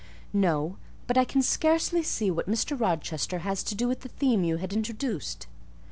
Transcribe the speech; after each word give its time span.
"No; 0.33 0.77
but 1.05 1.15
I 1.15 1.25
can 1.25 1.43
scarcely 1.43 2.01
see 2.01 2.31
what 2.31 2.49
Mr. 2.49 2.75
Rochester 2.75 3.37
has 3.45 3.61
to 3.61 3.75
do 3.75 3.87
with 3.87 3.99
the 3.99 4.09
theme 4.09 4.43
you 4.43 4.57
had 4.57 4.73
introduced." 4.73 5.45